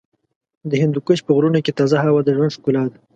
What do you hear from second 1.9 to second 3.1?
هوا د ژوند ښکلا ده.